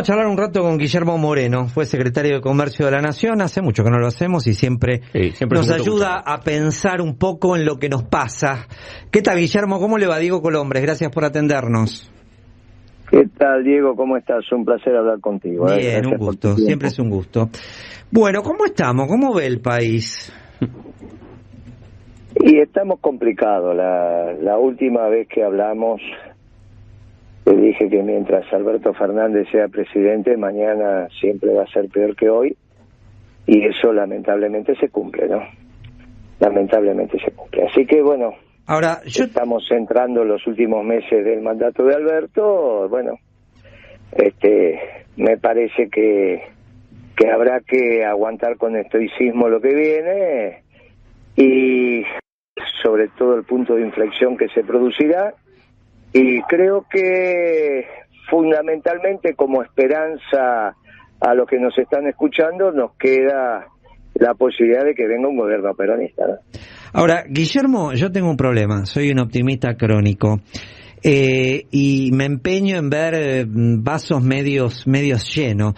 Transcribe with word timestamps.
Vamos 0.00 0.08
a 0.08 0.12
charlar 0.14 0.28
un 0.28 0.38
rato 0.38 0.62
con 0.62 0.78
Guillermo 0.78 1.18
Moreno, 1.18 1.66
fue 1.66 1.84
secretario 1.84 2.36
de 2.36 2.40
Comercio 2.40 2.86
de 2.86 2.92
la 2.92 3.02
Nación, 3.02 3.42
hace 3.42 3.60
mucho 3.60 3.84
que 3.84 3.90
no 3.90 3.98
lo 3.98 4.06
hacemos 4.06 4.46
y 4.46 4.54
siempre, 4.54 5.02
Sí, 5.12 5.32
siempre 5.32 5.58
nos 5.58 5.70
ayuda 5.70 6.22
a 6.24 6.40
pensar 6.40 7.02
un 7.02 7.18
poco 7.18 7.54
en 7.54 7.66
lo 7.66 7.76
que 7.76 7.90
nos 7.90 8.04
pasa. 8.04 8.66
¿Qué 9.10 9.20
tal 9.20 9.36
Guillermo? 9.36 9.78
¿Cómo 9.78 9.98
le 9.98 10.06
va 10.06 10.18
Diego 10.18 10.40
Colombres? 10.40 10.82
Gracias 10.82 11.10
por 11.12 11.26
atendernos. 11.26 12.10
¿Qué 13.10 13.26
tal, 13.36 13.62
Diego? 13.62 13.94
¿Cómo 13.94 14.16
estás? 14.16 14.50
Un 14.52 14.64
placer 14.64 14.96
hablar 14.96 15.20
contigo. 15.20 15.68
¿eh? 15.68 15.76
Bien, 15.76 15.92
Gracias 15.92 16.12
un 16.12 16.26
gusto, 16.26 16.56
siempre 16.56 16.88
es 16.88 16.98
un 16.98 17.10
gusto. 17.10 17.50
Bueno, 18.10 18.40
¿cómo 18.40 18.64
estamos? 18.64 19.06
¿Cómo 19.06 19.34
ve 19.34 19.44
el 19.44 19.60
país? 19.60 20.32
Y 22.42 22.58
estamos 22.58 23.00
complicados. 23.00 23.76
La, 23.76 24.32
la 24.40 24.56
última 24.56 25.08
vez 25.08 25.28
que 25.28 25.42
hablamos, 25.44 26.00
te 27.50 27.56
dije 27.56 27.88
que 27.88 28.02
mientras 28.02 28.44
Alberto 28.52 28.94
Fernández 28.94 29.48
sea 29.50 29.66
presidente, 29.66 30.36
mañana 30.36 31.08
siempre 31.20 31.52
va 31.52 31.64
a 31.64 31.72
ser 31.72 31.88
peor 31.88 32.14
que 32.14 32.28
hoy. 32.28 32.56
Y 33.44 33.64
eso 33.66 33.92
lamentablemente 33.92 34.76
se 34.76 34.88
cumple, 34.88 35.26
¿no? 35.26 35.40
Lamentablemente 36.38 37.18
se 37.18 37.32
cumple. 37.32 37.66
Así 37.66 37.84
que 37.86 38.02
bueno, 38.02 38.34
Ahora, 38.66 39.00
yo 39.04 39.24
estamos 39.24 39.68
entrando 39.72 40.24
los 40.24 40.46
últimos 40.46 40.84
meses 40.84 41.24
del 41.24 41.40
mandato 41.40 41.82
de 41.82 41.96
Alberto. 41.96 42.88
Bueno, 42.88 43.14
este, 44.12 44.78
me 45.16 45.36
parece 45.38 45.88
que, 45.90 46.42
que 47.16 47.30
habrá 47.30 47.58
que 47.66 48.04
aguantar 48.04 48.58
con 48.58 48.76
estoicismo 48.76 49.48
lo 49.48 49.60
que 49.60 49.74
viene 49.74 50.62
y 51.34 52.04
sobre 52.80 53.08
todo 53.08 53.34
el 53.34 53.42
punto 53.42 53.74
de 53.74 53.82
inflexión 53.82 54.36
que 54.36 54.46
se 54.50 54.62
producirá. 54.62 55.34
Y 56.12 56.42
creo 56.42 56.86
que 56.90 57.86
fundamentalmente 58.28 59.34
como 59.34 59.62
esperanza 59.62 60.76
a 61.20 61.34
los 61.34 61.46
que 61.46 61.58
nos 61.58 61.76
están 61.78 62.06
escuchando 62.06 62.72
nos 62.72 62.92
queda 62.96 63.66
la 64.14 64.34
posibilidad 64.34 64.84
de 64.84 64.94
que 64.94 65.06
venga 65.06 65.28
un 65.28 65.36
gobierno 65.36 65.74
peronista. 65.74 66.24
Ahora, 66.92 67.24
Guillermo, 67.28 67.92
yo 67.92 68.10
tengo 68.10 68.30
un 68.30 68.36
problema, 68.36 68.86
soy 68.86 69.10
un 69.10 69.20
optimista 69.20 69.76
crónico. 69.76 70.40
eh, 71.02 71.66
y 71.70 72.10
me 72.12 72.26
empeño 72.26 72.76
en 72.76 72.90
ver 72.90 73.14
eh, 73.14 73.46
vasos 73.48 74.22
medios, 74.22 74.86
medios 74.86 75.34
llenos. 75.34 75.74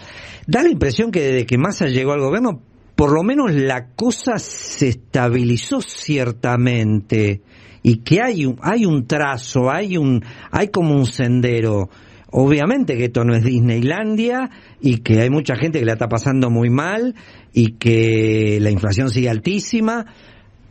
Da 0.47 0.63
la 0.63 0.69
impresión 0.69 1.11
que 1.11 1.21
desde 1.21 1.45
que 1.45 1.57
Massa 1.57 1.85
llegó 1.85 2.11
al 2.11 2.19
gobierno, 2.19 2.61
por 2.95 3.13
lo 3.13 3.23
menos 3.23 3.53
la 3.53 3.87
cosa 3.95 4.37
se 4.37 4.89
estabilizó 4.89 5.81
ciertamente 5.81 7.41
y 7.83 7.97
que 7.97 8.21
hay 8.21 8.45
un, 8.45 8.57
hay 8.61 8.85
un 8.85 9.05
trazo, 9.05 9.69
hay 9.69 9.97
un, 9.97 10.23
hay 10.51 10.69
como 10.69 10.95
un 10.95 11.05
sendero. 11.05 11.89
Obviamente 12.31 12.97
que 12.97 13.05
esto 13.05 13.23
no 13.23 13.35
es 13.35 13.43
Disneylandia 13.43 14.49
y 14.81 15.01
que 15.01 15.21
hay 15.21 15.29
mucha 15.29 15.55
gente 15.55 15.79
que 15.79 15.85
la 15.85 15.93
está 15.93 16.07
pasando 16.07 16.49
muy 16.49 16.69
mal 16.69 17.13
y 17.53 17.73
que 17.73 18.57
la 18.59 18.71
inflación 18.71 19.09
sigue 19.09 19.29
altísima, 19.29 20.05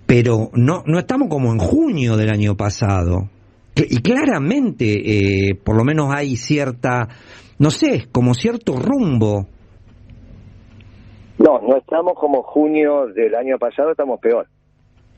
pero 0.07 0.51
no, 0.55 0.83
no 0.87 0.99
estamos 0.99 1.29
como 1.29 1.53
en 1.53 1.59
junio 1.59 2.17
del 2.17 2.31
año 2.31 2.57
pasado. 2.57 3.29
Y 3.77 4.03
claramente, 4.03 4.85
eh, 5.51 5.55
por 5.55 5.77
lo 5.77 5.85
menos 5.85 6.13
hay 6.13 6.37
cierta, 6.37 7.09
no 7.59 7.71
sé, 7.71 8.09
como 8.11 8.35
cierto 8.35 8.75
rumbo. 8.77 9.47
No, 11.39 11.61
no 11.61 11.77
estamos 11.77 12.15
como 12.19 12.43
junio 12.43 13.07
del 13.15 13.35
año 13.35 13.59
pasado, 13.59 13.93
estamos 13.93 14.19
peor. 14.21 14.49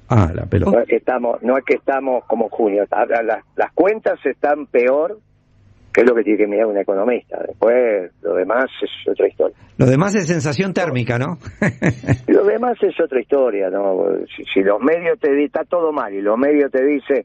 Ah, 0.09 0.31
la 0.35 0.47
pelota. 0.47 0.73
No 0.73 0.83
es 0.83 0.89
que 0.89 0.97
estamos, 0.97 1.43
no 1.43 1.57
es 1.57 1.65
que 1.65 1.75
estamos 1.75 2.25
como 2.27 2.49
junio. 2.49 2.85
Las, 2.91 3.43
las 3.57 3.73
cuentas 3.75 4.19
están 4.25 4.67
peor 4.67 5.19
que 5.95 6.01
es 6.01 6.09
lo 6.09 6.17
que 6.17 6.25
tiene 6.25 6.39
que 6.39 6.47
mirar 6.49 6.67
un 6.67 6.77
economista. 6.77 7.39
Después, 7.47 8.11
lo 8.23 8.35
demás 8.35 8.65
es 8.83 8.91
otra 9.09 9.29
historia. 9.29 9.57
Lo 9.79 9.87
demás 9.87 10.17
es 10.17 10.27
sensación 10.27 10.75
térmica, 10.75 11.19
¿no? 11.19 11.39
Lo 12.27 12.45
demás 12.45 12.77
es 12.83 13.01
otra 13.01 13.21
historia, 13.21 13.71
¿no? 13.71 14.05
Si, 14.37 14.45
si 14.53 14.61
los 14.61 14.81
medios 14.81 15.21
te 15.21 15.31
dicen, 15.31 15.47
está 15.47 15.65
todo 15.65 15.93
mal, 15.93 16.13
y 16.13 16.21
los 16.21 16.37
medios 16.37 16.73
te 16.73 16.85
dicen, 16.85 17.25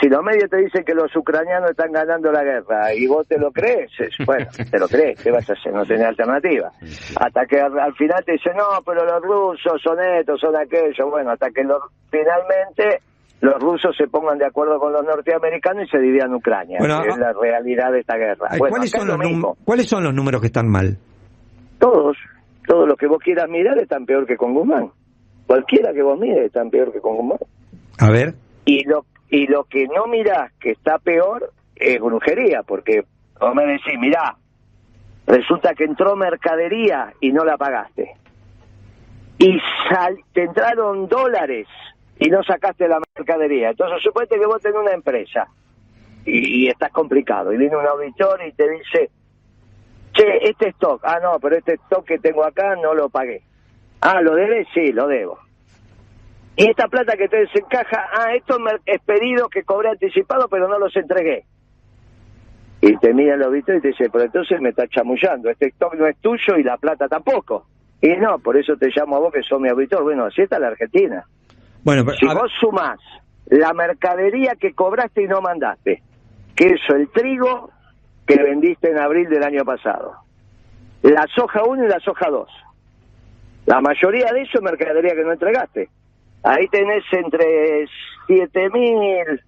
si 0.00 0.08
los 0.08 0.22
medios 0.22 0.50
te 0.50 0.56
dicen 0.56 0.84
que 0.84 0.94
los 0.94 1.14
ucranianos 1.14 1.70
están 1.70 1.92
ganando 1.92 2.32
la 2.32 2.42
guerra 2.42 2.92
y 2.94 3.06
vos 3.06 3.26
te 3.28 3.38
lo 3.38 3.50
crees, 3.52 3.90
es- 4.00 4.16
bueno, 4.26 4.46
te 4.70 4.78
lo 4.78 4.88
crees, 4.88 5.22
¿qué 5.22 5.30
vas 5.30 5.48
a 5.48 5.52
hacer? 5.52 5.72
No 5.72 5.84
tenés 5.84 6.06
alternativa. 6.06 6.72
Hasta 7.20 7.46
que 7.46 7.60
al, 7.60 7.78
al 7.78 7.94
final 7.94 8.24
te 8.24 8.32
dicen, 8.32 8.52
no, 8.56 8.64
pero 8.84 9.04
los 9.04 9.22
rusos 9.22 9.80
son 9.82 9.98
estos, 10.00 10.40
son 10.40 10.56
aquellos, 10.56 11.08
bueno, 11.10 11.30
hasta 11.32 11.50
que 11.50 11.62
los- 11.62 11.82
finalmente 12.10 13.02
los 13.40 13.60
rusos 13.60 13.94
se 13.96 14.06
pongan 14.06 14.38
de 14.38 14.46
acuerdo 14.46 14.78
con 14.78 14.92
los 14.92 15.04
norteamericanos 15.04 15.84
y 15.86 15.90
se 15.90 15.98
dividan 15.98 16.32
Ucrania, 16.34 16.78
Bueno, 16.78 17.02
que 17.02 17.08
es 17.08 17.18
la 17.18 17.32
realidad 17.32 17.90
de 17.92 18.00
esta 18.00 18.16
guerra. 18.16 18.46
Bueno, 18.56 18.66
¿Cuáles, 18.70 18.90
son 18.90 19.06
los 19.08 19.18
lo 19.18 19.54
¿Cuáles 19.64 19.88
son 19.88 20.04
los 20.04 20.14
números 20.14 20.40
que 20.40 20.46
están 20.46 20.68
mal? 20.68 20.96
Todos, 21.78 22.16
todos 22.66 22.88
los 22.88 22.96
que 22.96 23.08
vos 23.08 23.18
quieras 23.18 23.48
mirar 23.48 23.76
están 23.78 24.06
peor 24.06 24.26
que 24.26 24.36
con 24.36 24.54
Guzmán. 24.54 24.90
Cualquiera 25.46 25.92
que 25.92 26.02
vos 26.02 26.18
mires 26.20 26.46
están 26.46 26.70
peor 26.70 26.92
que 26.92 27.00
con 27.00 27.16
Guzmán. 27.16 27.38
A 27.98 28.10
ver. 28.10 28.34
Y 28.64 28.84
lo, 28.84 29.04
y 29.32 29.46
lo 29.46 29.64
que 29.64 29.88
no 29.88 30.06
mirás 30.08 30.52
que 30.60 30.72
está 30.72 30.98
peor 30.98 31.54
es 31.74 31.98
brujería, 31.98 32.62
porque 32.64 33.02
vos 33.40 33.54
me 33.54 33.64
decís, 33.64 33.98
mirá, 33.98 34.36
resulta 35.26 35.74
que 35.74 35.84
entró 35.84 36.14
mercadería 36.16 37.14
y 37.18 37.32
no 37.32 37.42
la 37.42 37.56
pagaste. 37.56 38.14
Y 39.38 39.58
sal, 39.88 40.18
te 40.34 40.42
entraron 40.42 41.08
dólares 41.08 41.66
y 42.18 42.28
no 42.28 42.42
sacaste 42.42 42.86
la 42.86 43.00
mercadería. 43.16 43.70
Entonces, 43.70 44.02
suponete 44.02 44.38
que 44.38 44.44
vos 44.44 44.60
tenés 44.60 44.78
una 44.78 44.92
empresa 44.92 45.48
y, 46.26 46.64
y 46.64 46.68
estás 46.68 46.92
complicado. 46.92 47.54
Y 47.54 47.56
viene 47.56 47.74
un 47.74 47.86
auditor 47.86 48.38
y 48.46 48.52
te 48.52 48.68
dice, 48.68 49.10
che, 50.12 50.46
este 50.46 50.68
stock, 50.68 51.00
ah, 51.04 51.20
no, 51.22 51.40
pero 51.40 51.56
este 51.56 51.72
stock 51.84 52.04
que 52.04 52.18
tengo 52.18 52.44
acá 52.44 52.76
no 52.76 52.92
lo 52.92 53.08
pagué. 53.08 53.40
Ah, 54.02 54.20
¿lo 54.20 54.34
debes? 54.34 54.68
Sí, 54.74 54.92
lo 54.92 55.08
debo. 55.08 55.38
Y 56.56 56.68
esta 56.68 56.86
plata 56.88 57.16
que 57.16 57.28
te 57.28 57.38
desencaja, 57.38 58.08
ah, 58.12 58.34
esto 58.34 58.58
me- 58.58 58.72
es 58.86 59.00
pedido 59.02 59.48
que 59.48 59.62
cobré 59.62 59.88
anticipado, 59.90 60.48
pero 60.48 60.68
no 60.68 60.78
los 60.78 60.94
entregué. 60.96 61.44
Y 62.80 62.96
te 62.98 63.14
mira 63.14 63.34
el 63.36 63.42
auditor 63.42 63.76
y 63.76 63.80
te 63.80 63.88
dice, 63.88 64.10
pero 64.10 64.24
entonces 64.24 64.60
me 64.60 64.70
está 64.70 64.86
chamullando, 64.88 65.48
este 65.50 65.68
stock 65.68 65.94
no 65.94 66.06
es 66.06 66.16
tuyo 66.18 66.56
y 66.58 66.62
la 66.62 66.76
plata 66.76 67.08
tampoco. 67.08 67.66
Y 68.00 68.08
no, 68.16 68.38
por 68.40 68.56
eso 68.56 68.76
te 68.76 68.90
llamo 68.94 69.16
a 69.16 69.20
vos 69.20 69.32
que 69.32 69.42
sos 69.44 69.60
mi 69.60 69.68
auditor. 69.68 70.02
Bueno, 70.02 70.24
así 70.24 70.42
está 70.42 70.58
la 70.58 70.66
Argentina. 70.68 71.24
Bueno, 71.84 72.04
pero, 72.04 72.16
Si 72.18 72.26
vos 72.26 72.50
sumás 72.60 72.98
la 73.46 73.72
mercadería 73.72 74.54
que 74.56 74.72
cobraste 74.74 75.22
y 75.22 75.28
no 75.28 75.40
mandaste, 75.40 76.02
que 76.56 76.66
eso, 76.70 76.96
el 76.96 77.08
trigo 77.10 77.70
que 78.26 78.42
vendiste 78.42 78.90
en 78.90 78.98
abril 78.98 79.28
del 79.28 79.44
año 79.44 79.64
pasado, 79.64 80.14
la 81.02 81.26
soja 81.34 81.62
1 81.64 81.84
y 81.84 81.88
la 81.88 82.00
soja 82.00 82.28
2, 82.28 82.48
la 83.66 83.80
mayoría 83.80 84.32
de 84.32 84.42
eso 84.42 84.58
es 84.58 84.62
mercadería 84.62 85.14
que 85.14 85.24
no 85.24 85.32
entregaste. 85.32 85.88
Ahí 86.42 86.66
tenés 86.68 87.04
entre 87.12 87.86
7 88.26 88.70
mil, 88.70 89.40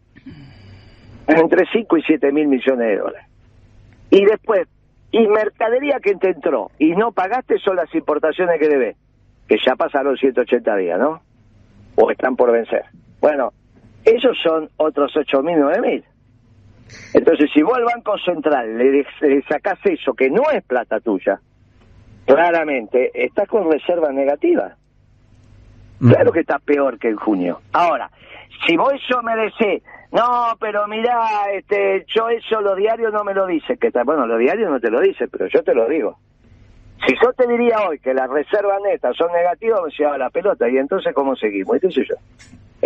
entre 1.27 1.67
5 1.73 1.97
y 1.97 2.03
7 2.03 2.33
mil 2.33 2.49
millones 2.49 2.89
de 2.89 2.97
dólares. 2.97 3.27
Y 4.11 4.25
después, 4.25 4.69
y 5.11 5.27
mercadería 5.27 5.99
que 6.01 6.15
te 6.15 6.31
entró 6.31 6.71
y 6.79 6.91
no 6.93 7.13
pagaste 7.13 7.59
son 7.59 7.77
las 7.77 7.93
importaciones 7.95 8.61
que 8.61 8.69
debes, 8.69 8.97
que 9.49 9.57
ya 9.65 9.75
pasaron 9.75 10.17
180 10.17 10.77
días, 10.77 10.99
¿no? 10.99 11.21
o 11.97 12.11
están 12.11 12.37
por 12.37 12.53
vencer. 12.53 12.85
Bueno, 13.21 13.53
esos 14.05 14.37
son 14.43 14.69
otros 14.77 15.13
8.000, 15.15 15.57
9.000. 15.57 16.05
Entonces, 17.15 17.51
si 17.53 17.63
vos 17.63 17.75
al 17.75 17.85
Banco 17.85 18.19
Central 18.19 18.77
le, 18.77 19.07
le 19.21 19.43
sacás 19.49 19.79
eso, 19.85 20.13
que 20.15 20.31
no 20.31 20.43
es 20.53 20.63
plata 20.65 21.01
tuya, 21.01 21.41
claramente 22.27 23.11
estás 23.15 23.49
con 23.49 23.71
reserva 23.71 24.13
negativa. 24.13 24.77
Claro 26.09 26.33
que 26.33 26.41
está 26.41 26.59
peor 26.59 26.99
que 26.99 27.09
en 27.09 27.17
junio. 27.17 27.61
Ahora, 27.73 28.11
si 28.67 28.77
vos 28.77 28.93
eso 28.93 29.23
me 29.23 29.37
decís, 29.37 29.83
no, 30.13 30.57
pero 30.61 30.87
mirá, 30.87 31.51
este, 31.53 32.05
yo 32.15 32.29
eso 32.29 32.61
los 32.61 32.77
diarios 32.77 33.13
no 33.13 33.25
me 33.25 33.35
lo 33.35 33.47
dicen, 33.47 33.77
que 33.79 33.89
está, 33.89 34.05
bueno, 34.05 34.27
los 34.27 34.39
diarios 34.39 34.71
no 34.71 34.81
te 34.81 34.91
lo 34.91 35.01
dicen, 35.01 35.29
pero 35.31 35.47
yo 35.49 35.63
te 35.63 35.75
lo 35.75 35.89
digo. 35.89 36.19
Si 37.07 37.15
yo 37.23 37.33
te 37.33 37.47
diría 37.47 37.89
hoy 37.89 37.99
que 37.99 38.15
las 38.15 38.31
reservas 38.31 38.81
netas 38.83 39.17
son 39.17 39.31
negativas, 39.33 39.81
me 39.83 39.91
lleva 39.91 40.17
la 40.17 40.31
pelota. 40.31 40.69
¿Y 40.69 40.79
entonces 40.79 41.13
cómo 41.15 41.37
seguimos? 41.37 41.77
¿Y 41.77 41.81
qué 41.81 41.91
sé 41.91 42.05
yo? 42.05 42.15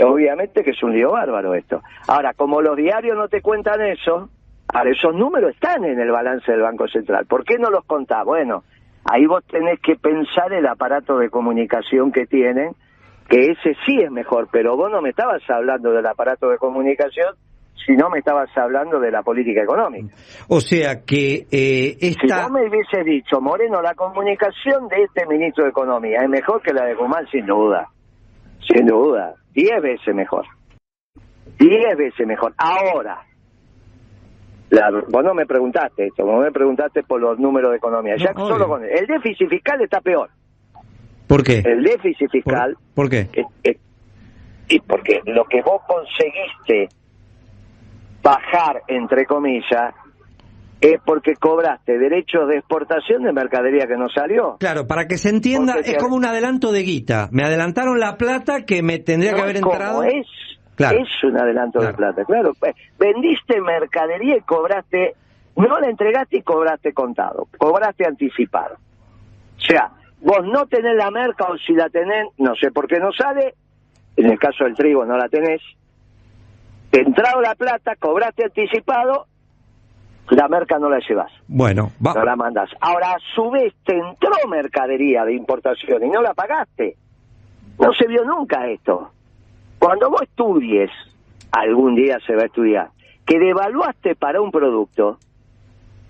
Obviamente 0.06 0.64
que 0.64 0.70
es 0.70 0.82
un 0.82 0.92
lío 0.92 1.12
bárbaro 1.12 1.54
esto. 1.54 1.82
Ahora, 2.06 2.32
como 2.34 2.62
los 2.62 2.76
diarios 2.76 3.16
no 3.16 3.28
te 3.28 3.42
cuentan 3.42 3.80
eso, 3.82 4.28
ahora 4.72 4.90
esos 4.90 5.14
números 5.14 5.54
están 5.54 5.84
en 5.84 6.00
el 6.00 6.10
balance 6.10 6.50
del 6.50 6.62
Banco 6.62 6.88
Central. 6.88 7.26
¿Por 7.26 7.44
qué 7.44 7.58
no 7.58 7.70
los 7.70 7.84
contás? 7.84 8.24
Bueno, 8.24 8.64
ahí 9.04 9.26
vos 9.26 9.44
tenés 9.44 9.80
que 9.80 9.96
pensar 9.96 10.52
el 10.52 10.66
aparato 10.66 11.18
de 11.18 11.30
comunicación 11.30 12.10
que 12.10 12.26
tienen, 12.26 12.74
que 13.28 13.50
ese 13.52 13.76
sí 13.86 13.98
es 14.02 14.10
mejor, 14.10 14.48
pero 14.50 14.76
vos 14.76 14.90
no 14.90 15.02
me 15.02 15.10
estabas 15.10 15.42
hablando 15.48 15.90
del 15.92 16.06
aparato 16.06 16.48
de 16.48 16.56
comunicación, 16.58 17.34
sino 17.86 18.10
me 18.10 18.18
estabas 18.18 18.48
hablando 18.56 18.98
de 19.00 19.10
la 19.10 19.22
política 19.22 19.62
económica. 19.62 20.14
o 20.48 20.60
sea 20.60 21.04
que 21.04 21.46
eh, 21.50 21.96
Si 22.00 22.08
esta... 22.08 22.42
vos 22.42 22.52
me 22.52 22.68
hubiese 22.68 23.02
dicho, 23.04 23.40
Moreno, 23.40 23.80
la 23.82 23.94
comunicación 23.94 24.88
de 24.88 25.04
este 25.04 25.26
ministro 25.26 25.64
de 25.64 25.70
Economía 25.70 26.20
es 26.22 26.28
mejor 26.28 26.60
que 26.62 26.72
la 26.72 26.84
de 26.84 26.94
Guzmán, 26.94 27.26
sin 27.30 27.46
duda. 27.46 27.88
Sin 28.66 28.86
duda. 28.86 29.34
Diez 29.54 29.80
veces 29.82 30.14
mejor. 30.14 30.44
Diez 31.58 31.96
veces 31.96 32.26
mejor. 32.26 32.52
Ahora, 32.58 33.22
La, 34.70 34.90
vos 34.90 35.24
no 35.24 35.32
me 35.34 35.46
preguntaste 35.46 36.06
esto, 36.08 36.26
vos 36.26 36.42
me 36.44 36.52
preguntaste 36.52 37.02
por 37.02 37.20
los 37.20 37.38
números 37.38 37.70
de 37.70 37.78
economía. 37.78 38.16
No, 38.16 38.24
ya 38.24 38.32
obvio. 38.32 38.48
solo 38.48 38.68
con 38.68 38.84
el 38.84 39.06
déficit 39.06 39.48
fiscal 39.48 39.80
está 39.80 40.00
peor. 40.00 40.28
¿Por 41.28 41.44
qué? 41.44 41.58
El 41.64 41.84
déficit 41.84 42.30
fiscal 42.30 42.74
¿Por, 42.94 43.04
por 43.06 43.10
qué? 43.10 43.28
es- 43.32 43.46
es- 43.62 43.76
y 44.68 44.80
porque 44.80 45.20
lo 45.26 45.44
que 45.44 45.62
vos 45.62 45.80
conseguiste 45.86 46.88
bajar 48.22 48.82
entre 48.88 49.24
comillas 49.26 49.94
es 50.80 51.00
porque 51.04 51.34
cobraste 51.34 51.98
derechos 51.98 52.48
de 52.48 52.58
exportación 52.58 53.22
de 53.24 53.32
mercadería 53.32 53.86
que 53.86 53.96
no 53.96 54.08
salió. 54.08 54.56
Claro, 54.60 54.86
para 54.86 55.06
que 55.08 55.18
se 55.18 55.28
entienda, 55.30 55.74
Porque 55.74 55.90
es 55.92 55.96
como 55.98 56.14
un 56.14 56.24
adelanto 56.24 56.70
de 56.70 56.82
guita. 56.82 57.28
Me 57.32 57.42
adelantaron 57.44 57.98
la 57.98 58.16
plata 58.16 58.64
que 58.64 58.82
me 58.82 58.98
tendría 59.00 59.34
que 59.34 59.40
haber 59.40 59.56
entrado. 59.56 60.04
es, 60.04 60.26
Claro. 60.76 60.98
es 61.00 61.08
un 61.24 61.36
adelanto 61.36 61.80
Claro. 61.80 61.92
de 61.92 61.96
plata, 61.98 62.24
claro. 62.24 62.52
Pues, 62.60 62.74
Vendiste 62.98 63.60
mercadería 63.60 64.36
y 64.36 64.40
cobraste, 64.42 65.14
no 65.56 65.80
la 65.80 65.88
entregaste 65.90 66.36
y 66.38 66.42
cobraste 66.42 66.92
contado, 66.92 67.48
cobraste 67.58 68.06
anticipado. 68.06 68.76
O 68.76 69.60
sea, 69.60 69.90
vos 70.20 70.44
no 70.44 70.66
tenés 70.66 70.96
la 70.96 71.10
merca 71.10 71.44
o 71.46 71.56
si 71.58 71.72
la 71.74 71.88
tenés, 71.88 72.26
no 72.38 72.54
sé 72.56 72.70
por 72.70 72.86
qué 72.86 72.98
no 72.98 73.12
sale, 73.12 73.54
en 74.16 74.30
el 74.30 74.38
caso 74.38 74.64
del 74.64 74.74
trigo 74.74 75.04
no 75.04 75.16
la 75.16 75.28
tenés, 75.28 75.60
te 76.90 77.00
entrado 77.02 77.40
la 77.40 77.54
plata, 77.54 77.94
cobraste 77.96 78.44
anticipado, 78.44 79.26
la 80.30 80.48
merca 80.48 80.78
no 80.78 80.88
la 80.90 80.98
llevas. 81.00 81.30
Bueno, 81.46 81.92
va- 82.04 82.14
No 82.14 82.24
la 82.24 82.36
mandas. 82.36 82.68
Ahora, 82.80 83.12
a 83.12 83.18
su 83.34 83.50
vez, 83.50 83.74
te 83.84 83.96
entró 83.96 84.30
mercadería 84.48 85.24
de 85.24 85.34
importación 85.34 86.04
y 86.04 86.08
no 86.10 86.20
la 86.20 86.34
pagaste. 86.34 86.96
No 87.78 87.92
se 87.92 88.06
vio 88.06 88.24
nunca 88.24 88.66
esto. 88.66 89.10
Cuando 89.78 90.10
vos 90.10 90.22
estudies, 90.22 90.90
algún 91.52 91.94
día 91.94 92.18
se 92.26 92.34
va 92.34 92.42
a 92.42 92.46
estudiar, 92.46 92.88
que 93.24 93.38
devaluaste 93.38 94.16
para 94.16 94.40
un 94.40 94.50
producto, 94.50 95.18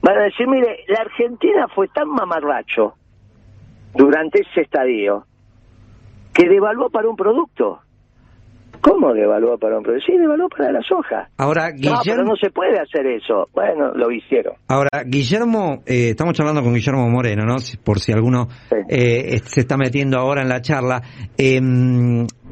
van 0.03 0.19
a 0.19 0.23
decir, 0.23 0.49
mire, 0.49 0.85
la 0.89 1.01
Argentina 1.03 1.69
fue 1.75 1.87
tan 1.89 2.09
mamarracho 2.09 2.95
durante 3.99 4.41
ese 4.41 4.63
estadio 4.63 5.25
que 6.33 6.49
devaluó 6.49 6.89
para 6.89 7.09
un 7.11 7.17
producto. 7.17 7.81
¿Cómo 8.81 9.13
devaluó 9.13 9.59
para 9.59 9.77
un 9.79 9.83
producto? 9.83 10.07
Sí, 10.07 10.17
devaluó 10.17 10.49
para 10.49 10.71
la 10.71 10.81
soja. 10.83 11.29
ahora 11.37 11.71
No, 11.73 11.77
pero 11.83 11.97
Guillermo, 11.99 12.25
no 12.31 12.37
se 12.37 12.51
puede 12.51 12.79
hacer 12.81 13.07
eso. 13.09 13.49
Bueno, 13.53 13.93
lo 13.95 14.09
hicieron. 14.13 14.55
ahora 14.69 15.03
Guillermo, 15.05 15.83
eh, 15.85 16.11
estamos 16.11 16.35
charlando 16.35 16.63
con 16.63 16.73
Guillermo 16.73 17.09
Moreno, 17.09 17.43
¿no? 17.45 17.57
Por 17.83 17.99
si 17.99 18.13
alguno 18.13 18.47
Sí. 18.71 18.77
eh, 18.89 19.41
se 19.45 19.61
está 19.63 19.77
metiendo 19.77 20.17
ahora 20.19 20.43
en 20.43 20.49
la 20.49 20.61
charla. 20.61 21.03
Eh, 21.37 21.61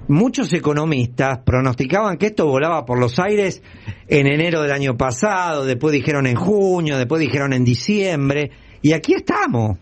muchos 0.09 0.53
economistas 0.53 1.39
pronosticaban 1.45 2.17
que 2.17 2.27
esto 2.27 2.47
volaba 2.47 2.85
por 2.85 2.99
los 2.99 3.21
aires 3.21 3.63
en 4.09 4.27
enero 4.27 4.63
del 4.63 4.73
año 4.73 4.97
pasado, 4.97 5.65
después 5.65 5.93
dijeron 5.93 6.27
en 6.27 6.35
junio, 6.35 6.97
después 6.99 7.21
dijeron 7.21 7.53
en 7.53 7.63
diciembre, 7.65 8.51
y 8.83 8.95
aquí 8.95 9.15
estamos. 9.15 9.79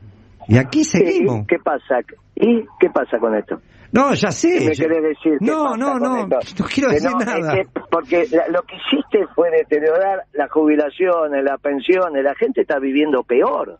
Y 0.49 0.59
aquí 0.59 0.85
seguimos. 0.85 1.41
¿Y 1.43 1.47
¿Qué 1.47 1.57
pasa? 1.59 2.01
¿Y 2.37 2.65
qué 2.81 2.91
pasa 2.91 3.19
con 3.19 3.35
esto? 3.35 3.61
No, 3.93 4.13
ya 4.15 4.31
sé. 4.33 4.59
¿Qué 4.59 4.65
me 4.67 4.73
querés 4.73 5.03
decir? 5.03 5.39
¿Qué 5.39 5.45
No, 5.47 5.77
no, 5.77 5.99
no, 5.99 6.27
no 6.27 6.67
quiero 6.73 6.91
decir 6.91 7.11
no, 7.13 7.21
es 7.21 7.27
nada. 7.27 7.55
que- 7.55 7.69
porque 7.91 8.27
lo 8.51 8.63
que 8.63 8.75
hiciste 8.77 9.27
fue 9.35 9.51
deteriorar 9.51 10.25
las 10.33 10.51
jubilaciones, 10.51 11.45
las 11.45 11.61
pensiones, 11.61 12.25
la 12.25 12.35
gente 12.35 12.63
está 12.63 12.79
viviendo 12.81 13.23
peor. 13.23 13.79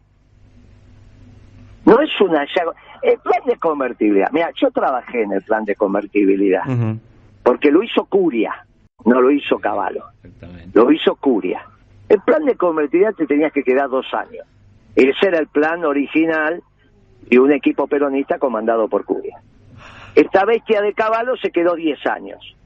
No 1.85 2.01
es 2.01 2.11
una 2.21 2.45
llaga- 2.47 2.75
El 3.03 3.19
plan 3.19 3.41
de 3.47 3.57
convertibilidad, 3.59 4.29
mira, 4.33 4.51
yo 4.61 4.71
trabajé 4.71 5.23
en 5.23 5.33
el 5.33 5.43
plan 5.43 5.65
de 5.65 5.75
convertibilidad, 5.75 6.63
porque 7.43 7.71
lo 7.71 7.83
hizo 7.83 8.05
Curia, 8.07 8.55
no 9.05 9.21
lo 9.21 9.31
hizo 9.31 9.59
Caballo, 9.59 10.05
lo 10.73 10.91
hizo 10.91 11.15
Curia. 11.17 11.61
El 12.09 12.21
plan 12.23 12.45
de 12.47 12.55
convertibilidad 12.55 13.13
te 13.15 13.27
tenías 13.27 13.53
que 13.53 13.63
quedar 13.63 13.89
dos 13.91 14.07
años. 14.15 14.47
Ese 14.97 15.27
era 15.29 15.39
el 15.39 15.49
plan 15.49 15.85
original 15.85 16.63
de 17.23 17.41
un 17.41 17.53
equipo 17.53 17.87
peronista 17.87 18.39
comandado 18.39 18.89
por 18.89 19.05
Curia. 19.05 19.41
Esta 20.15 20.45
bestia 20.45 20.81
de 20.83 20.93
caballo 20.93 21.37
se 21.37 21.51
quedó 21.51 21.75
10 21.75 22.07
años. 22.07 22.57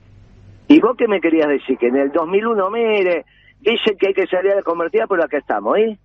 ¿Y 0.67 0.81
vos 0.81 0.97
qué 0.99 1.09
me 1.09 1.21
querías 1.21 1.49
decir? 1.49 1.79
Que 1.79 1.87
en 1.89 1.97
el 1.97 2.13
2001, 2.13 2.71
mire, 2.71 3.25
dicen 3.61 3.97
que 3.99 4.09
hay 4.09 4.15
que 4.15 4.27
salir 4.27 4.53
a 4.53 4.57
la 4.57 4.63
convertida, 4.63 5.07
pero 5.07 5.25
acá 5.25 5.39
estamos, 5.39 5.79
¿eh? 5.79 5.99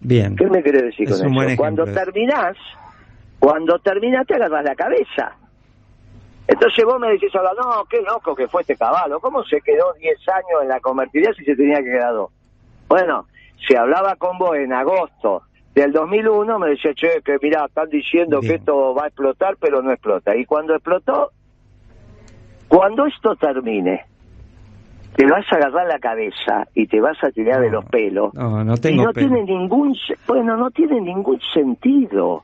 Bien. 0.00 0.36
¿Qué 0.36 0.46
me 0.46 0.62
querés 0.62 0.84
decir 0.84 1.08
Es 1.08 1.18
con 1.18 1.28
un 1.28 1.34
buen 1.34 1.50
eso? 1.50 1.56
Cuando 1.58 1.82
ejemplo. 1.82 2.04
terminás, 2.04 2.56
cuando 3.38 3.78
terminás 3.80 4.26
te 4.26 4.34
agarras 4.34 4.64
la 4.64 4.74
cabeza. 4.74 5.36
Entonces 6.48 6.84
vos 6.84 6.98
me 7.00 7.10
decís 7.10 7.34
ahora, 7.34 7.50
no, 7.58 7.84
qué 7.90 8.00
loco 8.02 8.34
que 8.34 8.48
fue 8.48 8.62
este 8.62 8.76
caballo. 8.76 9.20
¿Cómo 9.20 9.44
se 9.44 9.60
quedó 9.60 9.92
10 10.00 10.16
años 10.28 10.62
en 10.62 10.68
la 10.68 10.80
convertibilidad 10.80 11.34
si 11.34 11.44
se 11.44 11.56
tenía 11.56 11.78
que 11.78 11.90
quedar 11.90 12.12
dos? 12.14 12.30
Bueno, 12.88 13.26
si 13.66 13.74
hablaba 13.74 14.14
con 14.16 14.38
vos 14.38 14.56
en 14.56 14.72
agosto 14.72 15.42
del 15.76 15.92
2001, 15.92 16.58
me 16.58 16.70
decía, 16.70 16.92
che, 16.94 17.20
que 17.24 17.36
mirá, 17.42 17.66
están 17.66 17.88
diciendo 17.90 18.40
Bien. 18.40 18.50
que 18.54 18.58
esto 18.58 18.94
va 18.94 19.04
a 19.04 19.08
explotar, 19.08 19.56
pero 19.60 19.82
no 19.82 19.92
explota. 19.92 20.34
Y 20.34 20.44
cuando 20.46 20.74
explotó, 20.74 21.30
cuando 22.68 23.06
esto 23.06 23.36
termine, 23.36 24.04
te 25.14 25.24
vas 25.26 25.44
a 25.52 25.56
agarrar 25.56 25.86
la 25.86 25.98
cabeza 25.98 26.66
y 26.74 26.86
te 26.86 27.00
vas 27.00 27.16
a 27.22 27.30
tirar 27.30 27.60
de 27.60 27.66
No, 27.70 27.80
los 27.80 27.84
pelos. 27.86 28.34
No, 28.34 28.64
no 28.64 28.74
Y 28.74 28.80
tengo 28.80 29.04
no 29.04 29.12
pelo. 29.12 29.28
tiene 29.28 29.44
ningún, 29.44 29.94
bueno, 30.26 30.56
no 30.56 30.70
tiene 30.70 31.00
ningún 31.00 31.38
sentido. 31.54 32.42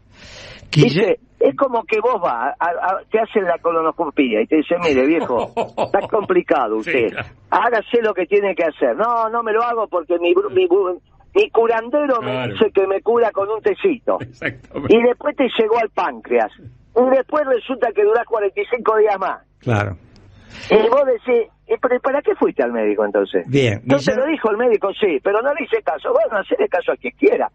Dice, 0.71 1.19
es 1.41 1.57
como 1.57 1.85
que 1.85 2.01
vos 2.01 2.21
vas, 2.21 2.55
a- 2.59 2.65
a- 2.67 3.01
te 3.11 3.19
hacen 3.19 3.45
la 3.45 3.59
colonoscopía 3.59 4.41
y 4.43 4.47
te 4.47 4.57
dicen, 4.57 4.79
mire 4.83 5.07
viejo, 5.07 5.53
está 5.77 6.01
complicado 6.11 6.77
usted, 6.79 7.09
Sí, 7.09 7.11
claro. 7.11 7.29
hágase 7.51 8.01
lo 8.03 8.15
que 8.15 8.27
tiene 8.27 8.55
que 8.55 8.65
hacer. 8.65 8.97
No, 8.97 9.29
no 9.29 9.43
me 9.43 9.53
lo 9.53 9.63
hago 9.63 9.87
porque 9.89 10.19
mi, 10.19 10.33
mi, 10.55 10.67
mi 11.35 11.51
curandero 11.51 12.21
me 12.21 12.49
dice 12.49 12.71
que 12.73 12.87
me 12.87 13.01
cura 13.01 13.31
con 13.31 13.49
un 13.49 13.63
tecito. 13.63 14.19
Exactamente. 14.21 14.95
Y 14.95 15.03
después 15.03 15.37
te 15.37 15.49
llegó 15.59 15.79
al 15.79 15.91
páncreas. 15.91 16.51
Y 16.95 17.11
después 17.17 17.47
resulta 17.47 17.91
que 17.93 18.05
durás 18.05 18.27
45 18.27 18.97
días 18.99 19.19
más. 19.19 19.43
Claro. 19.59 19.97
Y 20.71 20.89
vos 20.89 21.05
decís, 21.07 21.49
"¿Y 21.67 21.77
¿para 21.79 22.21
qué 22.21 22.35
fuiste 22.35 22.63
al 22.63 22.73
médico 22.73 23.05
entonces? 23.05 23.49
Bien. 23.49 23.81
No 23.85 23.99
te 23.99 24.15
lo 24.15 24.27
dijo 24.27 24.51
el 24.51 24.59
médico, 24.59 24.93
sí, 24.93 25.19
pero 25.23 25.41
no 25.41 25.55
le 25.55 25.65
hice 25.65 25.83
caso. 25.83 26.13
Bueno, 26.13 26.39
hacerle 26.39 26.69
caso 26.69 26.93
a 26.93 26.97
quien 26.97 27.15
quiera. 27.17 27.51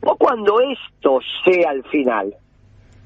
Vos 0.00 0.16
cuando 0.18 0.60
esto 0.60 1.20
sea 1.44 1.72
el 1.72 1.84
final, 1.84 2.34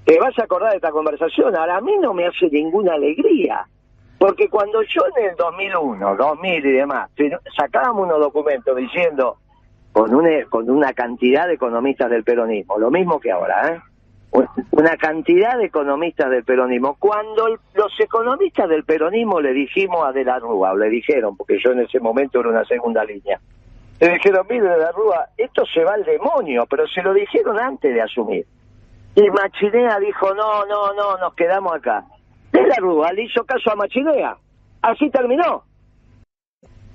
te 0.04 0.18
vas 0.18 0.38
a 0.38 0.44
acordar 0.44 0.70
de 0.70 0.76
esta 0.76 0.90
conversación. 0.90 1.54
Ahora 1.56 1.76
a 1.76 1.80
mí 1.80 1.92
no 2.00 2.14
me 2.14 2.26
hace 2.26 2.48
ninguna 2.50 2.94
alegría. 2.94 3.66
Porque 4.18 4.48
cuando 4.48 4.80
yo 4.82 5.02
en 5.16 5.30
el 5.30 5.36
2001, 5.36 6.16
2000 6.16 6.64
y 6.64 6.72
demás, 6.72 7.10
sacábamos 7.56 8.04
unos 8.04 8.20
documentos 8.20 8.74
diciendo 8.76 9.36
con 9.94 10.12
una, 10.14 10.44
con 10.50 10.68
una 10.68 10.92
cantidad 10.92 11.46
de 11.46 11.54
economistas 11.54 12.10
del 12.10 12.24
peronismo, 12.24 12.78
lo 12.78 12.90
mismo 12.90 13.18
que 13.20 13.30
ahora, 13.30 13.68
¿eh? 13.72 13.80
Un- 14.32 14.48
Una 14.72 14.96
cantidad 14.96 15.56
de 15.56 15.66
economistas 15.66 16.28
del 16.28 16.42
peronismo. 16.42 16.96
Cuando 16.98 17.46
los 17.74 18.00
economistas 18.00 18.68
del 18.68 18.82
peronismo 18.84 19.40
le 19.40 19.52
dijimos 19.52 20.04
a 20.04 20.10
De 20.10 20.24
la 20.24 20.40
Rúa, 20.40 20.74
le 20.74 20.88
dijeron, 20.90 21.36
porque 21.36 21.58
yo 21.64 21.70
en 21.70 21.78
ese 21.82 22.00
momento 22.00 22.40
era 22.40 22.48
una 22.48 22.64
segunda 22.64 23.04
línea, 23.04 23.38
le 24.00 24.08
dijeron, 24.14 24.44
mire 24.50 24.68
De 24.68 24.78
la 24.78 24.90
Rúa, 24.90 25.28
esto 25.36 25.64
se 25.72 25.84
va 25.84 25.94
al 25.94 26.02
demonio, 26.04 26.66
pero 26.68 26.84
se 26.88 27.00
lo 27.00 27.14
dijeron 27.14 27.60
antes 27.60 27.94
de 27.94 28.02
asumir. 28.02 28.44
Y 29.14 29.30
Machinea 29.30 30.00
dijo, 30.00 30.34
no, 30.34 30.66
no, 30.66 30.92
no, 30.94 31.16
nos 31.18 31.32
quedamos 31.34 31.72
acá. 31.76 32.04
De 32.50 32.66
la 32.66 32.74
Rúa 32.78 33.12
le 33.12 33.22
hizo 33.26 33.44
caso 33.44 33.70
a 33.70 33.76
Machinea. 33.76 34.36
Así 34.82 35.08
terminó. 35.10 35.62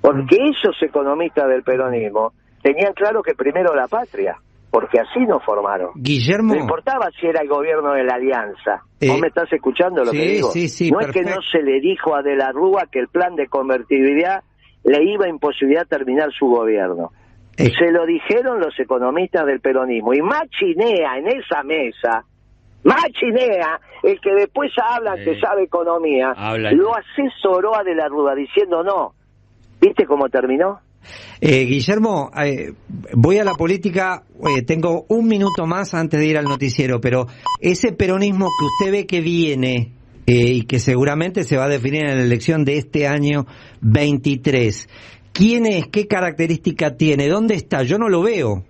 Porque 0.02 0.36
esos 0.50 0.76
economistas 0.82 1.48
del 1.48 1.62
peronismo 1.62 2.34
tenían 2.62 2.92
claro 2.94 3.22
que 3.22 3.34
primero 3.34 3.74
la 3.74 3.88
patria, 3.88 4.36
porque 4.70 5.00
así 5.00 5.20
nos 5.26 5.42
formaron. 5.44 5.90
Guillermo. 5.96 6.54
No 6.54 6.60
importaba 6.60 7.08
si 7.20 7.26
era 7.26 7.40
el 7.42 7.48
gobierno 7.48 7.92
de 7.92 8.04
la 8.04 8.14
alianza. 8.14 8.82
Eh, 9.00 9.08
¿Vos 9.08 9.20
me 9.20 9.28
estás 9.28 9.52
escuchando 9.52 10.04
lo 10.04 10.10
sí, 10.10 10.18
que 10.18 10.26
digo? 10.26 10.50
sí, 10.50 10.68
sí, 10.68 10.90
no 10.90 11.00
es 11.00 11.08
que 11.12 11.22
no 11.22 11.36
se 11.50 11.62
le 11.62 11.80
dijo 11.80 12.14
a 12.14 12.22
De 12.22 12.36
la 12.36 12.52
Rúa 12.52 12.84
que 12.90 12.98
el 13.00 13.08
plan 13.08 13.34
de 13.34 13.46
convertibilidad 13.48 14.42
le 14.84 15.02
iba 15.04 15.26
a 15.26 15.28
imposibilitar 15.28 15.86
terminar 15.86 16.30
su 16.32 16.46
gobierno. 16.46 17.10
Eh, 17.56 17.70
Se 17.78 17.90
lo 17.90 18.06
dijeron 18.06 18.60
los 18.60 18.78
economistas 18.78 19.44
del 19.44 19.60
peronismo. 19.60 20.14
Y 20.14 20.22
Machinea 20.22 21.18
en 21.18 21.26
esa 21.28 21.62
mesa, 21.62 22.24
Machinea, 22.84 23.78
el 24.02 24.20
que 24.20 24.32
después 24.34 24.70
habla 24.82 25.16
que 25.16 25.34
Sí. 25.34 25.40
sabe 25.40 25.64
economía, 25.64 26.32
Habla. 26.36 26.72
lo 26.72 26.92
asesoró 26.96 27.76
a 27.76 27.84
De 27.84 27.94
la 27.94 28.08
Rúa 28.08 28.34
diciendo 28.34 28.82
no. 28.82 29.12
¿Viste 29.80 30.06
cómo 30.06 30.28
terminó? 30.28 30.80
Eh, 31.40 31.64
Guillermo, 31.64 32.30
eh, 32.36 32.72
voy 33.14 33.38
a 33.38 33.44
la 33.44 33.54
política, 33.54 34.24
eh, 34.40 34.62
tengo 34.62 35.06
un 35.08 35.26
minuto 35.26 35.66
más 35.66 35.94
antes 35.94 36.20
de 36.20 36.26
ir 36.26 36.36
al 36.36 36.44
noticiero, 36.44 37.00
pero 37.00 37.26
ese 37.60 37.92
peronismo 37.92 38.46
que 38.46 38.66
usted 38.66 38.92
ve 38.92 39.06
que 39.06 39.20
viene 39.20 39.92
eh, 40.26 40.52
y 40.52 40.62
que 40.66 40.78
seguramente 40.78 41.44
se 41.44 41.56
va 41.56 41.64
a 41.64 41.68
definir 41.68 42.04
en 42.04 42.18
la 42.18 42.22
elección 42.22 42.64
de 42.64 42.76
este 42.76 43.06
año 43.06 43.46
23, 43.80 44.88
¿quién 45.32 45.66
es? 45.66 45.88
¿Qué 45.88 46.06
característica 46.06 46.96
tiene? 46.96 47.28
¿Dónde 47.28 47.54
está? 47.54 47.82
Yo 47.84 47.96
no 47.96 48.08
lo 48.08 48.22
veo. 48.22 48.64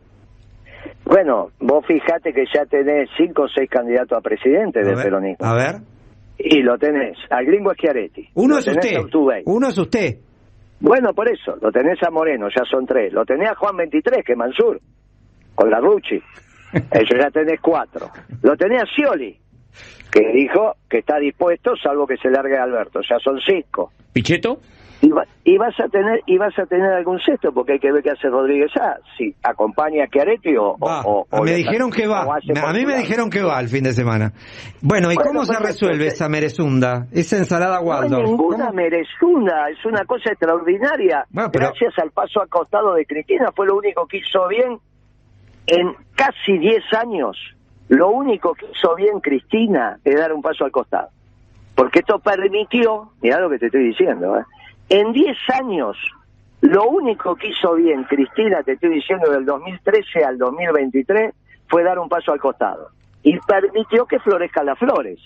Bueno, 1.04 1.50
vos 1.58 1.84
fijate 1.86 2.32
que 2.32 2.44
ya 2.54 2.64
tenés 2.66 3.08
cinco 3.16 3.42
o 3.42 3.48
seis 3.48 3.68
candidatos 3.68 4.16
a 4.16 4.20
presidente 4.20 4.80
del 4.84 4.94
peronismo. 4.94 5.44
A 5.44 5.54
ver. 5.54 5.80
Y 6.38 6.62
lo 6.62 6.78
tenés, 6.78 7.18
al 7.30 7.44
gringo 7.44 7.72
Schiaretti. 7.74 8.28
Uno 8.34 8.54
Lo 8.54 8.60
es 8.60 8.68
usted. 8.68 8.96
Uno 9.44 9.68
es 9.68 9.76
usted. 9.76 10.18
Bueno, 10.80 11.12
por 11.12 11.28
eso, 11.28 11.56
lo 11.60 11.70
tenés 11.70 12.02
a 12.02 12.10
Moreno, 12.10 12.48
ya 12.48 12.64
son 12.64 12.86
tres. 12.86 13.12
Lo 13.12 13.24
tenés 13.24 13.50
a 13.50 13.54
Juan 13.54 13.76
23, 13.76 14.24
que 14.24 14.32
es 14.32 14.38
Mansur, 14.38 14.80
con 15.54 15.70
la 15.70 15.78
Ruchi. 15.78 16.16
Eso 16.72 17.16
ya 17.16 17.30
tenés 17.30 17.60
cuatro. 17.60 18.10
Lo 18.42 18.56
tenés 18.56 18.82
a 18.82 18.86
Scioli, 18.86 19.38
que 20.10 20.32
dijo 20.32 20.76
que 20.88 20.98
está 20.98 21.18
dispuesto, 21.18 21.76
salvo 21.76 22.06
que 22.06 22.16
se 22.16 22.30
largue 22.30 22.56
Alberto. 22.56 23.00
Ya 23.08 23.18
son 23.18 23.38
cinco. 23.40 23.92
¿Picheto? 24.12 24.58
Y, 25.02 25.56
vas 25.56 25.74
a 25.80 25.88
tener 25.88 26.20
y 26.26 26.36
vas 26.36 26.56
a 26.58 26.66
tener 26.66 26.92
algún 26.92 27.18
sexto 27.20 27.52
porque 27.52 27.72
hay 27.72 27.78
que 27.78 27.90
ver 27.90 28.02
qué 28.02 28.10
hace 28.10 28.28
Rodríguez. 28.28 28.70
A 28.76 28.98
si 29.16 29.34
acompaña 29.42 30.04
a 30.04 30.08
Chiaretti 30.08 30.54
o, 30.58 30.76
me 31.42 31.52
dijeron 31.52 31.90
que 31.90 32.06
va. 32.06 32.22
a 32.22 32.72
mí 32.72 32.84
me 32.84 32.96
dijeron 32.96 33.30
que 33.30 33.42
va 33.42 33.58
el 33.60 33.68
fin 33.68 33.84
de 33.84 33.92
semana. 33.92 34.32
Bueno 34.82 35.10
y 35.10 35.16
cómo 35.16 35.44
se 35.44 35.58
resuelve 35.58 36.08
esa 36.08 36.28
merezunda 36.28 37.06
esa 37.12 37.38
ensalada 37.38 37.80
Waldorf. 37.80 38.22
no 38.22 38.28
ninguna 38.28 38.70
merezunda 38.72 39.70
es 39.70 39.84
una 39.86 40.04
cosa 40.04 40.32
extraordinaria. 40.32 41.24
Gracias 41.30 41.98
al 41.98 42.10
paso 42.10 42.42
acostado 42.42 42.94
de 42.94 43.06
Cristina 43.06 43.50
fue 43.54 43.66
lo 43.66 43.76
único 43.76 44.06
que 44.06 44.18
hizo 44.18 44.46
bien 44.48 44.78
en 45.66 45.94
casi 46.14 46.58
10 46.58 46.82
años. 46.98 47.36
Lo 47.88 48.10
único 48.10 48.54
que 48.54 48.66
hizo 48.66 48.94
bien 48.96 49.20
Cristina 49.20 49.98
es 50.04 50.14
dar 50.14 50.32
un 50.32 50.42
paso 50.42 50.64
al 50.64 50.70
costado. 50.70 51.08
Porque 51.74 52.00
esto 52.00 52.18
permitió 52.18 53.12
mira 53.22 53.40
lo 53.40 53.48
que 53.48 53.58
te 53.58 53.66
estoy 53.66 53.84
diciendo 53.84 54.36
¿eh? 54.36 54.44
En 54.90 55.12
10 55.12 55.36
años, 55.54 55.96
lo 56.62 56.88
único 56.88 57.36
que 57.36 57.46
hizo 57.46 57.74
bien 57.74 58.02
Cristina, 58.02 58.60
te 58.64 58.72
estoy 58.72 58.90
diciendo, 58.90 59.30
del 59.30 59.44
2013 59.46 60.24
al 60.24 60.36
2023, 60.36 61.32
fue 61.68 61.84
dar 61.84 62.00
un 62.00 62.08
paso 62.08 62.32
al 62.32 62.40
costado. 62.40 62.88
Y 63.22 63.38
permitió 63.38 64.04
que 64.04 64.18
florezcan 64.18 64.66
las 64.66 64.76
flores. 64.76 65.20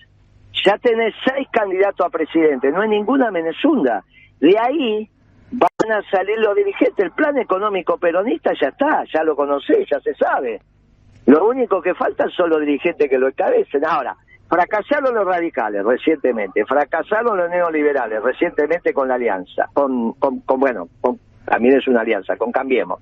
Ya 0.67 0.77
tenés 0.77 1.15
seis 1.25 1.49
candidatos 1.51 2.07
a 2.07 2.11
presidente, 2.11 2.71
no 2.71 2.83
hay 2.83 2.91
ninguna 2.91 3.31
menezunda. 3.31 4.05
De 4.39 4.55
ahí 4.59 5.09
van 5.51 5.93
a 5.93 6.03
salir 6.11 6.39
los 6.41 6.55
dirigentes. 6.55 7.03
El 7.03 7.13
plan 7.13 7.39
económico 7.39 7.97
peronista 7.97 8.53
ya 8.61 8.69
está, 8.69 9.05
ya 9.11 9.25
lo 9.25 9.35
conocés, 9.35 9.89
ya 9.91 9.99
se 10.01 10.15
sabe. 10.15 10.61
Lo 11.25 11.49
único 11.49 11.81
que 11.81 11.95
falta 11.95 12.29
son 12.29 12.51
los 12.51 12.61
dirigentes 12.61 13.09
que 13.09 13.19
lo 13.19 13.29
encabecen. 13.29 13.83
Ahora, 13.87 14.15
Fracasaron 14.49 15.15
los 15.15 15.25
radicales 15.25 15.85
recientemente, 15.85 16.65
fracasaron 16.67 17.37
los 17.37 17.51
neoliberales 17.51 18.23
recientemente 18.23 18.93
con 18.93 19.09
la 19.09 19.15
alianza, 19.15 19.69
con, 19.73 20.13
con, 20.13 20.43
bueno, 20.59 20.89
también 21.45 21.79
es 21.79 21.89
una 21.89 22.03
alianza, 22.03 22.37
con 22.37 22.53
Cambiemos. 22.53 23.01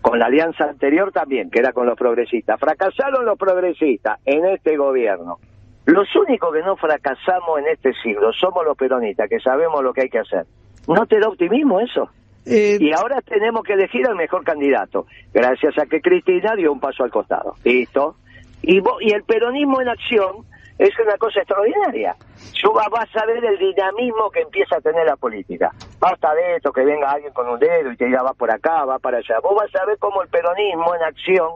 Con 0.00 0.18
la 0.18 0.26
alianza 0.26 0.64
anterior 0.64 1.12
también, 1.12 1.48
que 1.48 1.60
era 1.60 1.72
con 1.72 1.86
los 1.86 1.96
progresistas. 1.96 2.58
Fracasaron 2.58 3.24
los 3.24 3.38
progresistas 3.38 4.18
en 4.24 4.44
este 4.46 4.76
gobierno. 4.76 5.38
Los 5.86 6.08
únicos 6.16 6.52
que 6.52 6.62
no 6.62 6.76
fracasamos 6.76 7.60
en 7.60 7.68
este 7.68 7.92
siglo 8.02 8.32
somos 8.32 8.64
los 8.64 8.76
peronistas, 8.76 9.28
que 9.28 9.38
sabemos 9.38 9.82
lo 9.82 9.92
que 9.92 10.02
hay 10.02 10.08
que 10.08 10.18
hacer. 10.18 10.44
¿No 10.88 11.06
te 11.06 11.20
da 11.20 11.28
optimismo 11.28 11.80
eso? 11.80 12.10
Eh, 12.44 12.78
y 12.80 12.92
ahora 12.92 13.20
tenemos 13.20 13.62
que 13.62 13.74
elegir 13.74 14.06
al 14.08 14.16
mejor 14.16 14.42
candidato, 14.42 15.06
gracias 15.32 15.78
a 15.78 15.86
que 15.86 16.00
Cristina 16.00 16.56
dio 16.56 16.72
un 16.72 16.80
paso 16.80 17.04
al 17.04 17.10
costado. 17.10 17.54
¿Listo? 17.64 18.16
Y, 18.62 18.78
y 18.78 19.12
el 19.12 19.22
peronismo 19.22 19.80
en 19.80 19.88
acción 19.88 20.44
es 20.78 20.98
una 20.98 21.16
cosa 21.16 21.40
extraordinaria. 21.40 22.16
Yo 22.54 22.72
vas 22.72 23.16
a 23.16 23.26
ver 23.26 23.44
el 23.44 23.58
dinamismo 23.58 24.30
que 24.30 24.40
empieza 24.40 24.76
a 24.76 24.80
tener 24.80 25.06
la 25.06 25.16
política. 25.16 25.70
Basta 25.98 26.34
de 26.34 26.56
esto, 26.56 26.72
que 26.72 26.84
venga 26.84 27.10
alguien 27.10 27.32
con 27.32 27.48
un 27.48 27.58
dedo 27.58 27.92
y 27.92 27.96
te 27.96 28.06
diga 28.06 28.22
va 28.22 28.34
por 28.34 28.50
acá, 28.50 28.84
va 28.84 28.98
para 28.98 29.18
allá. 29.18 29.40
Vos 29.40 29.54
vas 29.54 29.74
a 29.80 29.86
ver 29.86 29.98
cómo 29.98 30.22
el 30.22 30.28
peronismo 30.28 30.94
en 30.94 31.02
acción 31.02 31.50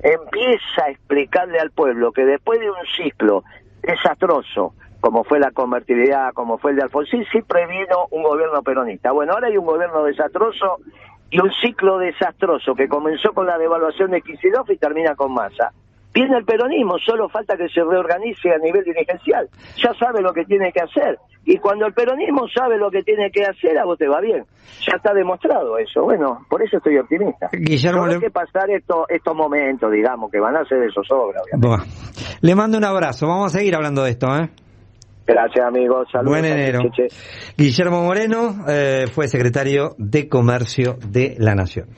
empieza 0.00 0.84
a 0.84 0.90
explicarle 0.90 1.58
al 1.58 1.70
pueblo 1.70 2.12
que 2.12 2.24
después 2.24 2.60
de 2.60 2.70
un 2.70 2.76
ciclo 2.96 3.42
desastroso, 3.82 4.74
como 5.00 5.24
fue 5.24 5.38
la 5.38 5.50
convertibilidad, 5.50 6.32
como 6.32 6.58
fue 6.58 6.72
el 6.72 6.76
de 6.76 6.82
Alfonsín, 6.84 7.24
sí 7.32 7.42
previno 7.42 8.06
un 8.10 8.22
gobierno 8.22 8.62
peronista. 8.62 9.12
Bueno, 9.12 9.32
ahora 9.32 9.48
hay 9.48 9.56
un 9.56 9.66
gobierno 9.66 10.04
desastroso 10.04 10.78
y 11.30 11.40
un 11.40 11.50
ciclo 11.60 11.98
desastroso 11.98 12.74
que 12.74 12.88
comenzó 12.88 13.32
con 13.32 13.46
la 13.46 13.58
devaluación 13.58 14.10
de 14.10 14.22
Kicillof 14.22 14.70
y 14.70 14.76
termina 14.76 15.14
con 15.14 15.32
Massa. 15.32 15.72
Viene 16.14 16.38
el 16.38 16.44
peronismo, 16.44 16.96
solo 16.98 17.28
falta 17.28 17.56
que 17.56 17.68
se 17.68 17.82
reorganice 17.82 18.50
a 18.50 18.58
nivel 18.58 18.82
dirigencial. 18.84 19.48
Ya 19.82 19.92
sabe 19.94 20.20
lo 20.22 20.32
que 20.32 20.44
tiene 20.44 20.72
que 20.72 20.80
hacer. 20.80 21.18
Y 21.44 21.58
cuando 21.58 21.86
el 21.86 21.94
peronismo 21.94 22.46
sabe 22.48 22.76
lo 22.76 22.90
que 22.90 23.02
tiene 23.02 23.30
que 23.30 23.44
hacer, 23.44 23.78
a 23.78 23.84
vos 23.84 23.98
te 23.98 24.08
va 24.08 24.20
bien. 24.20 24.44
Ya 24.86 24.96
está 24.96 25.14
demostrado 25.14 25.78
eso. 25.78 26.02
Bueno, 26.02 26.44
por 26.48 26.62
eso 26.62 26.78
estoy 26.78 26.98
optimista. 26.98 27.48
Guillermo, 27.52 28.06
no 28.06 28.12
hay 28.12 28.20
que 28.20 28.30
pasar 28.30 28.70
estos 28.70 29.06
estos 29.08 29.34
momentos, 29.34 29.90
digamos, 29.92 30.30
que 30.30 30.40
van 30.40 30.56
a 30.56 30.64
ser 30.64 30.80
de 30.80 30.90
zozobra. 30.92 31.40
Le 32.40 32.54
mando 32.54 32.78
un 32.78 32.84
abrazo. 32.84 33.26
Vamos 33.26 33.54
a 33.54 33.58
seguir 33.58 33.74
hablando 33.74 34.02
de 34.02 34.10
esto, 34.10 34.26
¿eh? 34.36 34.50
Gracias, 35.26 35.66
amigos. 35.66 36.08
Saludos. 36.10 36.40
Buen 36.40 36.44
enero. 36.46 36.80
Guillermo 37.56 38.02
Moreno 38.02 38.64
eh, 38.66 39.06
fue 39.12 39.28
secretario 39.28 39.94
de 39.98 40.26
Comercio 40.26 40.96
de 41.06 41.36
la 41.38 41.54
Nación. 41.54 41.88